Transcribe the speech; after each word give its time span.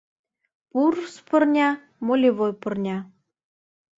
Пурс 0.69 1.13
пырня— 1.27 1.69
молевой 2.07 2.53
пырня. 2.61 2.97